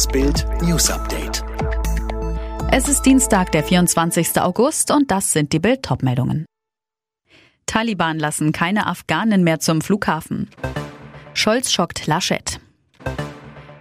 [0.00, 1.44] Das Bild News Update.
[2.72, 4.40] Es ist Dienstag, der 24.
[4.40, 6.46] August und das sind die Bild meldungen
[7.66, 10.48] Taliban lassen keine Afghanen mehr zum Flughafen.
[11.34, 12.60] Scholz schockt Laschet.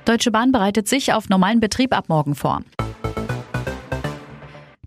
[0.04, 2.63] Deutsche Bahn bereitet sich auf normalen Betrieb ab morgen vor.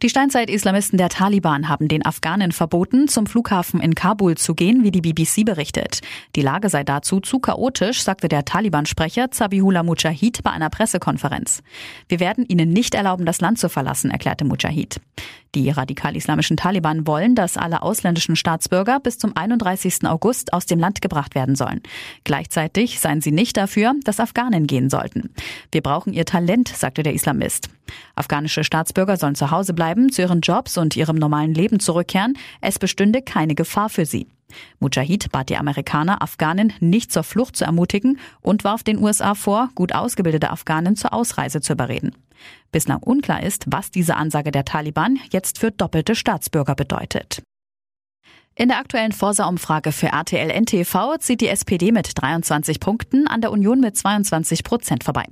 [0.02, 4.90] Die Steinzeit-Islamisten der Taliban haben den Afghanen verboten, zum Flughafen in Kabul zu gehen, wie
[4.90, 6.00] die BBC berichtet.
[6.34, 11.62] Die Lage sei dazu zu chaotisch, sagte der Taliban-Sprecher Zabihullah Mujahid bei einer Pressekonferenz.
[12.08, 15.00] Wir werden ihnen nicht erlauben, das Land zu verlassen, erklärte Mujahid.
[15.54, 20.04] Die radikal-islamischen Taliban wollen, dass alle ausländischen Staatsbürger bis zum 31.
[20.06, 21.80] August aus dem Land gebracht werden sollen.
[22.24, 25.30] Gleichzeitig seien sie nicht dafür, dass Afghanen gehen sollten.
[25.70, 27.68] Wir brauchen ihr Talent, sagte der Islamist.
[28.14, 32.36] Afghanische Staatsbürger sollen zu Hause bleiben, zu ihren Jobs und ihrem normalen Leben zurückkehren.
[32.60, 34.28] Es bestünde keine Gefahr für sie.
[34.80, 39.70] Mujahid bat die Amerikaner, Afghanen nicht zur Flucht zu ermutigen und warf den USA vor,
[39.74, 42.14] gut ausgebildete Afghanen zur Ausreise zu überreden.
[42.70, 47.42] Bislang unklar ist, was diese Ansage der Taliban jetzt für doppelte Staatsbürger bedeutet.
[48.54, 53.50] In der aktuellen Forsa-Umfrage für RTL NTV zieht die SPD mit 23 Punkten an der
[53.50, 55.24] Union mit 22 Prozent vorbei.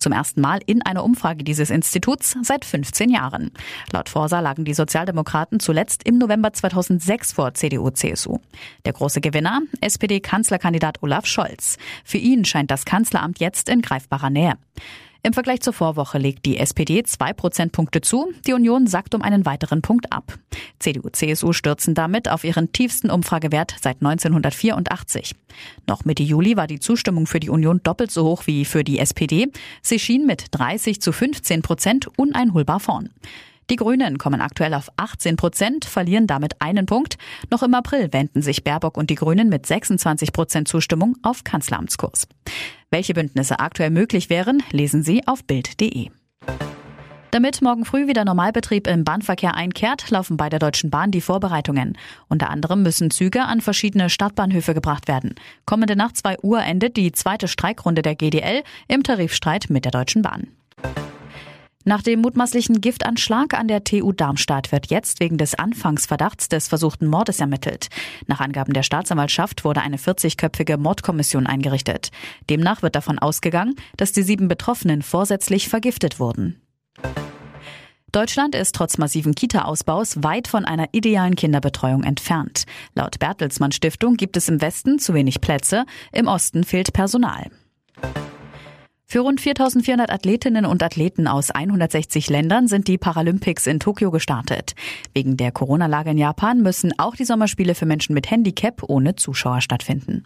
[0.00, 3.52] Zum ersten Mal in einer Umfrage dieses Instituts seit 15 Jahren.
[3.92, 8.38] Laut Forsa lagen die Sozialdemokraten zuletzt im November 2006 vor CDU-CSU.
[8.84, 11.78] Der große Gewinner, SPD-Kanzlerkandidat Olaf Scholz.
[12.04, 14.54] Für ihn scheint das Kanzleramt jetzt in greifbarer Nähe.
[15.26, 19.46] Im Vergleich zur Vorwoche legt die SPD zwei Prozentpunkte zu, die Union sackt um einen
[19.46, 20.38] weiteren Punkt ab.
[20.78, 25.34] CDU, CSU stürzen damit auf ihren tiefsten Umfragewert seit 1984.
[25.88, 28.98] Noch Mitte Juli war die Zustimmung für die Union doppelt so hoch wie für die
[28.98, 29.50] SPD.
[29.80, 33.08] Sie schien mit 30 zu 15 Prozent uneinholbar vorn.
[33.70, 37.16] Die Grünen kommen aktuell auf 18 Prozent, verlieren damit einen Punkt.
[37.50, 42.28] Noch im April wenden sich Baerbock und die Grünen mit 26 Prozent Zustimmung auf Kanzleramtskurs.
[42.90, 46.10] Welche Bündnisse aktuell möglich wären, lesen Sie auf Bild.de.
[47.34, 51.98] Damit morgen früh wieder Normalbetrieb im Bahnverkehr einkehrt, laufen bei der Deutschen Bahn die Vorbereitungen.
[52.28, 55.34] Unter anderem müssen Züge an verschiedene Stadtbahnhöfe gebracht werden.
[55.66, 60.22] Kommende Nacht 2 Uhr endet die zweite Streikrunde der GDL im Tarifstreit mit der Deutschen
[60.22, 60.46] Bahn.
[61.86, 67.06] Nach dem mutmaßlichen Giftanschlag an der TU Darmstadt wird jetzt wegen des Anfangsverdachts des versuchten
[67.06, 67.88] Mordes ermittelt.
[68.26, 72.10] Nach Angaben der Staatsanwaltschaft wurde eine 40-köpfige Mordkommission eingerichtet.
[72.48, 76.58] Demnach wird davon ausgegangen, dass die sieben Betroffenen vorsätzlich vergiftet wurden.
[78.12, 82.64] Deutschland ist trotz massiven Kita-Ausbaus weit von einer idealen Kinderbetreuung entfernt.
[82.94, 87.50] Laut Bertelsmann Stiftung gibt es im Westen zu wenig Plätze, im Osten fehlt Personal.
[89.14, 94.74] Für rund 4400 Athletinnen und Athleten aus 160 Ländern sind die Paralympics in Tokio gestartet.
[95.12, 99.60] Wegen der Corona-Lage in Japan müssen auch die Sommerspiele für Menschen mit Handicap ohne Zuschauer
[99.60, 100.24] stattfinden.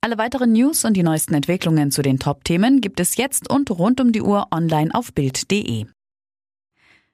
[0.00, 4.00] Alle weiteren News und die neuesten Entwicklungen zu den Top-Themen gibt es jetzt und rund
[4.00, 5.86] um die Uhr online auf Bild.de.